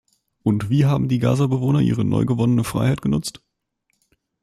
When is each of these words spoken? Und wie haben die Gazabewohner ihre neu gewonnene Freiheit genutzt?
Und 0.41 0.71
wie 0.71 0.85
haben 0.87 1.09
die 1.09 1.19
Gazabewohner 1.19 1.79
ihre 1.81 2.03
neu 2.03 2.25
gewonnene 2.25 2.63
Freiheit 2.63 3.03
genutzt? 3.03 3.43